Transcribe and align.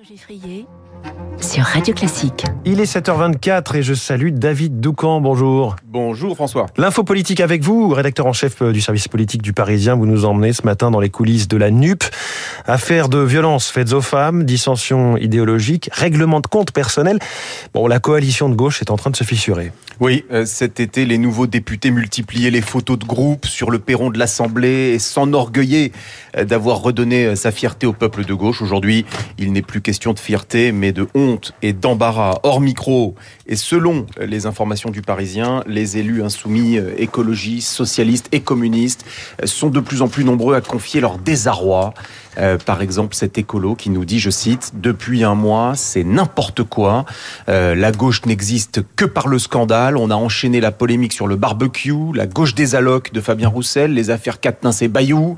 Geffrier 0.00 0.66
sur 1.38 1.64
Radio 1.64 1.92
Classique. 1.92 2.44
Il 2.64 2.80
est 2.80 2.90
7h24 2.90 3.76
et 3.76 3.82
je 3.82 3.92
salue 3.94 4.30
David 4.30 4.80
Doucan. 4.80 5.20
Bonjour. 5.20 5.76
Bonjour 5.84 6.34
François. 6.34 6.66
L'info 6.78 7.04
politique 7.04 7.40
avec 7.40 7.62
vous, 7.62 7.88
rédacteur 7.90 8.26
en 8.26 8.32
chef 8.32 8.62
du 8.62 8.80
service 8.80 9.08
politique 9.08 9.42
du 9.42 9.52
Parisien. 9.52 9.96
Vous 9.96 10.06
nous 10.06 10.24
emmenez 10.24 10.52
ce 10.52 10.64
matin 10.64 10.90
dans 10.90 11.00
les 11.00 11.10
coulisses 11.10 11.48
de 11.48 11.56
la 11.56 11.70
NUP. 11.70 12.04
Affaire 12.64 13.08
de 13.08 13.18
violences 13.18 13.68
faites 13.68 13.92
aux 13.92 14.00
femmes, 14.00 14.44
dissensions 14.44 15.16
idéologiques, 15.16 15.90
règlement 15.92 16.40
de 16.40 16.46
compte 16.46 16.72
personnel. 16.72 17.18
Bon, 17.74 17.86
la 17.86 17.98
coalition 17.98 18.48
de 18.48 18.54
gauche 18.54 18.80
est 18.80 18.90
en 18.90 18.96
train 18.96 19.10
de 19.10 19.16
se 19.16 19.24
fissurer. 19.24 19.72
Oui, 20.00 20.24
euh, 20.32 20.46
cet 20.46 20.80
été, 20.80 21.04
les 21.04 21.18
nouveaux 21.18 21.46
députés 21.46 21.90
multipliaient 21.90 22.50
les 22.50 22.62
photos 22.62 22.98
de 22.98 23.04
groupe 23.04 23.46
sur 23.46 23.70
le 23.70 23.78
perron 23.78 24.10
de 24.10 24.18
l'Assemblée 24.18 24.92
et 24.94 24.98
s'enorgueillaient 24.98 25.92
euh, 26.36 26.44
d'avoir 26.44 26.82
redonné 26.82 27.26
euh, 27.26 27.36
sa 27.36 27.52
fierté 27.52 27.86
au 27.86 27.92
peuple 27.92 28.24
de 28.24 28.34
gauche. 28.34 28.62
Aujourd'hui, 28.62 29.04
il 29.38 29.52
n'est 29.52 29.62
plus 29.62 29.81
question 29.82 30.12
de 30.12 30.18
fierté, 30.18 30.72
mais 30.72 30.92
de 30.92 31.06
honte 31.14 31.52
et 31.62 31.72
d'embarras. 31.72 32.38
Hors 32.42 32.60
micro, 32.60 33.14
et 33.46 33.56
selon 33.56 34.06
les 34.20 34.46
informations 34.46 34.90
du 34.90 35.02
Parisien, 35.02 35.62
les 35.66 35.98
élus 35.98 36.22
insoumis, 36.22 36.78
écologistes, 36.96 37.68
socialistes 37.68 38.28
et 38.32 38.40
communistes 38.40 39.04
sont 39.44 39.68
de 39.68 39.80
plus 39.80 40.02
en 40.02 40.08
plus 40.08 40.24
nombreux 40.24 40.54
à 40.54 40.60
confier 40.60 41.00
leur 41.00 41.18
désarroi. 41.18 41.94
par 42.64 42.80
exemple, 42.80 43.14
cet 43.14 43.36
écolo 43.36 43.74
qui 43.74 43.90
nous 43.90 44.04
dit, 44.04 44.18
je 44.18 44.30
cite, 44.30 44.72
Depuis 44.74 45.24
un 45.24 45.34
mois, 45.34 45.72
c'est 45.76 46.04
n'importe 46.04 46.62
quoi. 46.62 47.04
la 47.48 47.92
gauche 47.92 48.24
n'existe 48.24 48.80
que 48.96 49.04
par 49.04 49.28
le 49.28 49.38
scandale 49.38 49.96
on 49.96 50.10
a 50.10 50.14
enchaîné 50.14 50.60
la 50.60 50.72
polémique 50.72 51.12
sur 51.12 51.26
le 51.26 51.36
barbecue, 51.36 52.12
la 52.14 52.26
gauche 52.26 52.54
des 52.54 52.74
allocs 52.74 53.12
de 53.12 53.20
Fabien 53.20 53.48
Roussel, 53.48 53.92
les 53.92 54.10
affaires 54.10 54.40
Quatennens 54.40 54.82
et 54.82 54.88
Bayou. 54.88 55.36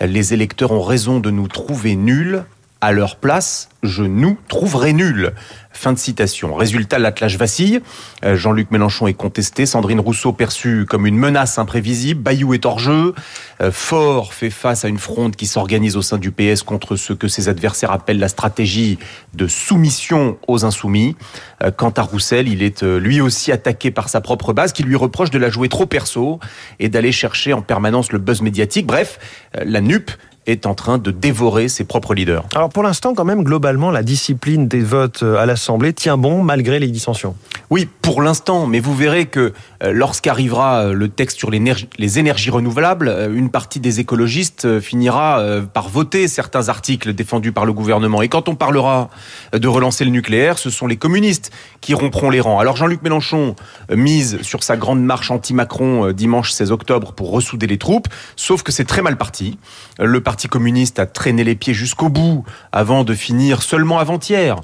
Les 0.00 0.34
électeurs 0.34 0.72
ont 0.72 0.82
raison 0.82 1.20
de 1.20 1.30
nous 1.30 1.48
trouver 1.48 1.96
nuls. 1.96 2.44
À 2.80 2.92
leur 2.92 3.16
place, 3.16 3.70
je 3.82 4.04
nous 4.04 4.38
trouverai 4.48 4.92
nuls. 4.92 5.32
Fin 5.72 5.92
de 5.92 5.98
citation. 5.98 6.54
Résultat, 6.54 7.00
l'attelage 7.00 7.36
vacille. 7.36 7.80
Euh, 8.24 8.36
Jean-Luc 8.36 8.70
Mélenchon 8.70 9.08
est 9.08 9.14
contesté. 9.14 9.66
Sandrine 9.66 9.98
Rousseau 9.98 10.32
perçue 10.32 10.86
comme 10.88 11.04
une 11.04 11.16
menace 11.16 11.58
imprévisible. 11.58 12.22
Bayou 12.22 12.54
est 12.54 12.64
hors 12.66 12.78
jeu. 12.78 13.14
Euh, 13.60 13.72
Fort 13.72 14.32
fait 14.32 14.50
face 14.50 14.84
à 14.84 14.88
une 14.88 14.98
fronde 14.98 15.34
qui 15.34 15.46
s'organise 15.46 15.96
au 15.96 16.02
sein 16.02 16.18
du 16.18 16.30
PS 16.30 16.62
contre 16.62 16.94
ce 16.94 17.12
que 17.12 17.26
ses 17.26 17.48
adversaires 17.48 17.90
appellent 17.90 18.20
la 18.20 18.28
stratégie 18.28 19.00
de 19.34 19.48
soumission 19.48 20.38
aux 20.46 20.64
insoumis. 20.64 21.16
Euh, 21.64 21.72
quant 21.72 21.90
à 21.90 22.02
Roussel, 22.02 22.46
il 22.46 22.62
est 22.62 22.84
lui 22.84 23.20
aussi 23.20 23.50
attaqué 23.50 23.90
par 23.90 24.08
sa 24.08 24.20
propre 24.20 24.52
base 24.52 24.72
qui 24.72 24.84
lui 24.84 24.94
reproche 24.94 25.30
de 25.30 25.38
la 25.38 25.50
jouer 25.50 25.68
trop 25.68 25.86
perso 25.86 26.38
et 26.78 26.88
d'aller 26.88 27.10
chercher 27.10 27.52
en 27.54 27.62
permanence 27.62 28.12
le 28.12 28.20
buzz 28.20 28.40
médiatique. 28.40 28.86
Bref, 28.86 29.18
la 29.54 29.80
NUP 29.80 30.12
est 30.48 30.66
en 30.66 30.74
train 30.74 30.98
de 30.98 31.10
dévorer 31.10 31.68
ses 31.68 31.84
propres 31.84 32.14
leaders. 32.14 32.44
Alors 32.54 32.70
pour 32.70 32.82
l'instant, 32.82 33.14
quand 33.14 33.24
même, 33.24 33.44
globalement, 33.44 33.90
la 33.90 34.02
discipline 34.02 34.66
des 34.66 34.80
votes 34.80 35.22
à 35.22 35.46
l'Assemblée 35.46 35.92
tient 35.92 36.16
bon 36.16 36.42
malgré 36.42 36.78
les 36.80 36.88
dissensions. 36.88 37.34
Oui, 37.70 37.88
pour 38.02 38.22
l'instant, 38.22 38.66
mais 38.66 38.80
vous 38.80 38.94
verrez 38.94 39.26
que 39.26 39.52
euh, 39.82 39.92
lorsqu'arrivera 39.92 40.86
euh, 40.86 40.92
le 40.92 41.08
texte 41.08 41.36
sur 41.36 41.50
les 41.50 42.18
énergies 42.18 42.50
renouvelables, 42.50 43.08
euh, 43.08 43.34
une 43.34 43.50
partie 43.50 43.80
des 43.80 44.00
écologistes 44.00 44.80
finira 44.80 45.42
par 45.72 45.88
voter 45.88 46.28
certains 46.28 46.68
articles 46.68 47.12
défendus 47.12 47.52
par 47.52 47.66
le 47.66 47.72
gouvernement. 47.72 48.22
Et 48.22 48.28
quand 48.28 48.48
on 48.48 48.54
parlera 48.54 49.10
de 49.52 49.68
relancer 49.68 50.04
le 50.04 50.10
nucléaire, 50.10 50.58
ce 50.58 50.70
sont 50.70 50.86
les 50.86 50.96
communistes 50.96 51.50
qui 51.80 51.94
rompront 51.94 52.30
les 52.30 52.40
rangs. 52.40 52.58
Alors 52.58 52.76
Jean-Luc 52.76 53.02
Mélenchon 53.02 53.54
mise 53.90 54.40
sur 54.42 54.62
sa 54.62 54.76
grande 54.76 55.02
marche 55.02 55.30
anti-Macron 55.30 56.12
dimanche 56.12 56.52
16 56.52 56.72
octobre 56.72 57.12
pour 57.12 57.30
ressouder 57.30 57.66
les 57.66 57.78
troupes, 57.78 58.08
sauf 58.36 58.62
que 58.62 58.72
c'est 58.72 58.84
très 58.84 59.02
mal 59.02 59.16
parti. 59.16 59.58
Le 59.98 60.20
Parti 60.20 60.37
communiste 60.46 61.00
a 61.00 61.06
traîné 61.06 61.42
les 61.42 61.56
pieds 61.56 61.74
jusqu'au 61.74 62.08
bout 62.08 62.44
avant 62.70 63.02
de 63.02 63.14
finir 63.14 63.62
seulement 63.62 63.98
avant-hier 63.98 64.60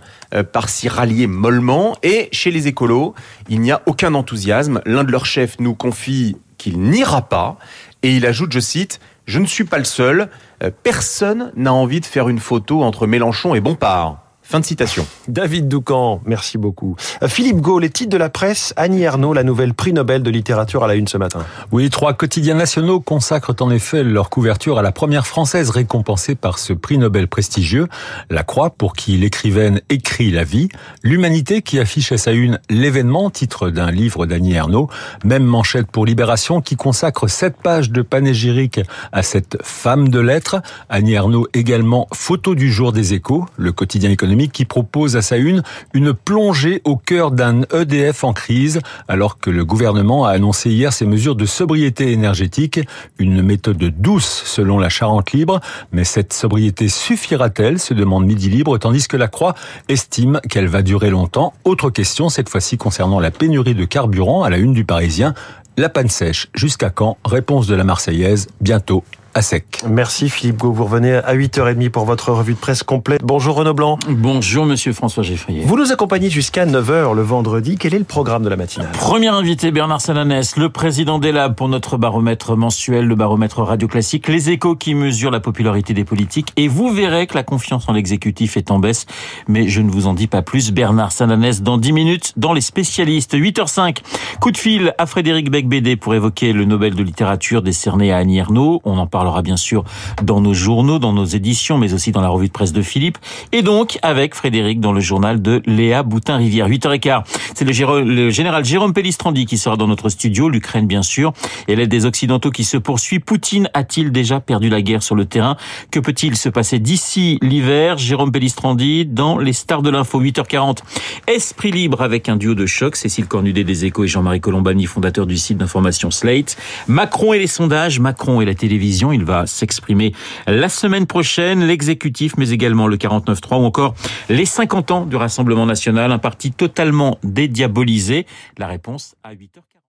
par 0.52 0.68
s'y 0.68 0.88
rallier 0.88 1.26
mollement. 1.26 1.96
Et 2.04 2.28
chez 2.30 2.52
les 2.52 2.68
écolos, 2.68 3.14
il 3.48 3.60
n'y 3.60 3.72
a 3.72 3.82
aucun 3.86 4.14
enthousiasme. 4.14 4.80
L'un 4.86 5.02
de 5.02 5.10
leurs 5.10 5.26
chefs 5.26 5.58
nous 5.58 5.74
confie 5.74 6.36
qu'il 6.58 6.80
n'ira 6.80 7.22
pas 7.28 7.58
et 8.04 8.16
il 8.16 8.26
ajoute, 8.26 8.52
je 8.52 8.60
cite, 8.60 9.00
Je 9.26 9.38
ne 9.38 9.46
suis 9.46 9.64
pas 9.64 9.78
le 9.78 9.84
seul, 9.84 10.28
euh, 10.62 10.70
personne 10.82 11.50
n'a 11.56 11.72
envie 11.72 12.00
de 12.00 12.06
faire 12.06 12.28
une 12.28 12.38
photo 12.38 12.82
entre 12.82 13.06
Mélenchon 13.06 13.54
et 13.54 13.60
Bompard. 13.60 14.23
Fin 14.46 14.60
de 14.60 14.66
citation. 14.66 15.06
David 15.26 15.68
Doucan, 15.68 16.20
merci 16.26 16.58
beaucoup. 16.58 16.96
Euh, 17.22 17.28
Philippe 17.28 17.62
Gau, 17.62 17.78
les 17.78 17.88
titres 17.88 18.10
de 18.10 18.18
la 18.18 18.28
presse, 18.28 18.74
Annie 18.76 19.00
Ernaux, 19.00 19.32
la 19.32 19.42
nouvelle 19.42 19.72
prix 19.72 19.94
Nobel 19.94 20.22
de 20.22 20.28
littérature 20.28 20.84
à 20.84 20.86
la 20.86 20.96
une 20.96 21.08
ce 21.08 21.16
matin. 21.16 21.46
Oui, 21.72 21.88
trois 21.88 22.12
quotidiens 22.12 22.54
nationaux 22.54 23.00
consacrent 23.00 23.54
en 23.60 23.70
effet 23.70 24.04
leur 24.04 24.28
couverture 24.28 24.78
à 24.78 24.82
la 24.82 24.92
première 24.92 25.26
française 25.26 25.70
récompensée 25.70 26.34
par 26.34 26.58
ce 26.58 26.74
prix 26.74 26.98
Nobel 26.98 27.26
prestigieux, 27.26 27.88
La 28.28 28.42
Croix 28.42 28.68
pour 28.68 28.92
qui 28.92 29.16
l'écrivaine 29.16 29.80
écrit 29.88 30.30
la 30.30 30.44
vie, 30.44 30.68
L'Humanité 31.02 31.62
qui 31.62 31.78
affiche 31.78 32.12
à 32.12 32.18
sa 32.18 32.32
une 32.32 32.60
l'événement, 32.68 33.30
titre 33.30 33.70
d'un 33.70 33.90
livre 33.90 34.26
d'Annie 34.26 34.52
Ernaux, 34.52 34.90
même 35.24 35.44
manchette 35.44 35.86
pour 35.86 36.04
Libération 36.04 36.60
qui 36.60 36.76
consacre 36.76 37.28
sept 37.28 37.56
pages 37.56 37.90
de 37.90 38.02
panégyrique 38.02 38.80
à 39.10 39.22
cette 39.22 39.56
femme 39.62 40.10
de 40.10 40.20
lettres, 40.20 40.60
Annie 40.90 41.14
Ernaux 41.14 41.48
également 41.54 42.08
photo 42.12 42.54
du 42.54 42.70
jour 42.70 42.92
des 42.92 43.14
échos, 43.14 43.46
le 43.56 43.72
quotidien 43.72 44.10
économique 44.10 44.33
qui 44.52 44.64
propose 44.64 45.16
à 45.16 45.22
sa 45.22 45.36
une 45.36 45.62
une 45.92 46.12
plongée 46.12 46.82
au 46.84 46.96
cœur 46.96 47.30
d'un 47.30 47.62
EDF 47.72 48.24
en 48.24 48.32
crise, 48.32 48.80
alors 49.08 49.38
que 49.38 49.50
le 49.50 49.64
gouvernement 49.64 50.24
a 50.24 50.30
annoncé 50.30 50.70
hier 50.70 50.92
ses 50.92 51.06
mesures 51.06 51.36
de 51.36 51.46
sobriété 51.46 52.12
énergétique, 52.12 52.80
une 53.18 53.42
méthode 53.42 53.78
douce 53.78 54.42
selon 54.44 54.78
la 54.78 54.88
Charente 54.88 55.32
Libre, 55.32 55.60
mais 55.92 56.04
cette 56.04 56.32
sobriété 56.32 56.88
suffira-t-elle, 56.88 57.78
se 57.78 57.94
demande 57.94 58.26
Midi 58.26 58.50
Libre, 58.50 58.78
tandis 58.78 59.08
que 59.08 59.16
la 59.16 59.28
Croix 59.28 59.54
estime 59.88 60.40
qu'elle 60.48 60.68
va 60.68 60.82
durer 60.82 61.10
longtemps. 61.10 61.54
Autre 61.64 61.90
question, 61.90 62.28
cette 62.28 62.48
fois-ci 62.48 62.76
concernant 62.76 63.20
la 63.20 63.30
pénurie 63.30 63.74
de 63.74 63.84
carburant 63.84 64.42
à 64.42 64.50
la 64.50 64.58
une 64.58 64.72
du 64.72 64.84
Parisien. 64.84 65.34
La 65.76 65.88
panne 65.88 66.08
sèche, 66.08 66.48
jusqu'à 66.54 66.90
quand? 66.90 67.16
Réponse 67.24 67.66
de 67.66 67.74
la 67.74 67.84
Marseillaise, 67.84 68.46
bientôt 68.60 69.02
à 69.34 69.42
sec. 69.42 69.82
Merci 69.88 70.28
Philippe 70.28 70.58
Gau. 70.58 70.72
Vous 70.72 70.84
revenez 70.84 71.14
à 71.14 71.34
8h30 71.34 71.90
pour 71.90 72.04
votre 72.04 72.30
revue 72.30 72.54
de 72.54 72.58
presse 72.58 72.82
complète. 72.82 73.20
Bonjour 73.22 73.56
Renaud 73.56 73.74
Blanc. 73.74 73.98
Bonjour 74.08 74.64
Monsieur 74.64 74.92
François 74.92 75.24
Geffrier. 75.24 75.62
Vous 75.64 75.76
nous 75.76 75.90
accompagnez 75.92 76.30
jusqu'à 76.30 76.66
9h 76.66 77.14
le 77.14 77.22
vendredi. 77.22 77.76
Quel 77.76 77.94
est 77.94 77.98
le 77.98 78.04
programme 78.04 78.44
de 78.44 78.48
la 78.48 78.56
matinale? 78.56 78.92
Premier 78.92 79.28
invité 79.28 79.72
Bernard 79.72 80.00
Salanès, 80.00 80.56
le 80.56 80.68
président 80.68 81.18
des 81.18 81.32
Labs 81.32 81.56
pour 81.56 81.68
notre 81.68 81.96
baromètre 81.96 82.56
mensuel, 82.56 83.06
le 83.06 83.14
baromètre 83.16 83.60
radio 83.60 83.88
classique, 83.88 84.28
les 84.28 84.50
échos 84.50 84.76
qui 84.76 84.94
mesurent 84.94 85.32
la 85.32 85.40
popularité 85.40 85.94
des 85.94 86.04
politiques. 86.04 86.52
Et 86.56 86.68
vous 86.68 86.90
verrez 86.90 87.26
que 87.26 87.34
la 87.34 87.42
confiance 87.42 87.88
en 87.88 87.92
l'exécutif 87.92 88.56
est 88.56 88.70
en 88.70 88.78
baisse. 88.78 89.06
Mais 89.48 89.68
je 89.68 89.80
ne 89.80 89.90
vous 89.90 90.06
en 90.06 90.14
dis 90.14 90.28
pas 90.28 90.42
plus. 90.42 90.70
Bernard 90.70 91.10
Salanès 91.10 91.62
dans 91.62 91.78
10 91.78 91.92
minutes 91.92 92.32
dans 92.36 92.52
les 92.52 92.60
spécialistes. 92.60 93.34
8h05. 93.34 93.98
Coup 94.40 94.52
de 94.52 94.58
fil 94.58 94.94
à 94.98 95.06
Frédéric 95.06 95.50
Becbédé 95.50 95.96
pour 95.96 96.14
évoquer 96.14 96.52
le 96.52 96.64
Nobel 96.64 96.94
de 96.94 97.02
littérature 97.02 97.62
décerné 97.62 98.12
à 98.12 98.18
Annie 98.18 98.38
Ernaux. 98.38 98.80
On 98.84 98.96
en 98.98 99.06
parle 99.06 99.23
parlera 99.24 99.40
bien 99.40 99.56
sûr 99.56 99.84
dans 100.22 100.42
nos 100.42 100.52
journaux, 100.52 100.98
dans 100.98 101.14
nos 101.14 101.24
éditions, 101.24 101.78
mais 101.78 101.94
aussi 101.94 102.12
dans 102.12 102.20
la 102.20 102.28
revue 102.28 102.48
de 102.48 102.52
presse 102.52 102.74
de 102.74 102.82
Philippe. 102.82 103.16
Et 103.52 103.62
donc, 103.62 103.98
avec 104.02 104.34
Frédéric 104.34 104.80
dans 104.80 104.92
le 104.92 105.00
journal 105.00 105.40
de 105.40 105.62
Léa 105.64 106.02
Boutin-Rivière. 106.02 106.68
8h15. 106.68 107.22
C'est 107.54 107.64
le, 107.64 108.30
général 108.30 108.64
Jérôme 108.66 108.92
Pellistrandi 108.92 109.46
qui 109.46 109.56
sera 109.56 109.78
dans 109.78 109.86
notre 109.86 110.10
studio, 110.10 110.50
l'Ukraine 110.50 110.86
bien 110.86 111.00
sûr, 111.00 111.32
et 111.68 111.76
l'aide 111.76 111.88
des 111.88 112.04
Occidentaux 112.04 112.50
qui 112.50 112.64
se 112.64 112.76
poursuit. 112.76 113.18
Poutine 113.18 113.70
a-t-il 113.72 114.12
déjà 114.12 114.40
perdu 114.40 114.68
la 114.68 114.82
guerre 114.82 115.02
sur 115.02 115.14
le 115.14 115.24
terrain? 115.24 115.56
Que 115.90 116.00
peut-il 116.00 116.36
se 116.36 116.50
passer 116.50 116.78
d'ici 116.78 117.38
l'hiver? 117.40 117.96
Jérôme 117.96 118.30
Pellistrandi 118.30 119.06
dans 119.06 119.38
les 119.38 119.54
stars 119.54 119.80
de 119.80 119.88
l'info. 119.88 120.20
8h40. 120.20 120.80
Esprit 121.28 121.70
libre 121.70 122.02
avec 122.02 122.28
un 122.28 122.36
duo 122.36 122.54
de 122.54 122.66
choc. 122.66 122.96
Cécile 122.96 123.26
Cornudet 123.26 123.64
des 123.64 123.86
Échos 123.86 124.04
et 124.04 124.08
Jean-Marie 124.08 124.40
Colombani, 124.40 124.84
fondateur 124.84 125.26
du 125.26 125.38
site 125.38 125.56
d'information 125.56 126.10
Slate. 126.10 126.58
Macron 126.88 127.32
et 127.32 127.38
les 127.38 127.46
sondages, 127.46 128.00
Macron 128.00 128.42
et 128.42 128.44
la 128.44 128.54
télévision. 128.54 129.13
Il 129.14 129.24
va 129.24 129.46
s'exprimer 129.46 130.12
la 130.46 130.68
semaine 130.68 131.06
prochaine. 131.06 131.64
L'exécutif, 131.64 132.36
mais 132.36 132.50
également 132.50 132.86
le 132.86 132.96
49-3 132.96 133.60
ou 133.60 133.64
encore 133.64 133.94
les 134.28 134.44
50 134.44 134.90
ans 134.90 135.06
du 135.06 135.16
Rassemblement 135.16 135.66
national, 135.66 136.12
un 136.12 136.18
parti 136.18 136.52
totalement 136.52 137.18
dédiabolisé. 137.22 138.26
La 138.58 138.66
réponse 138.66 139.14
à 139.22 139.34
8h40. 139.34 139.73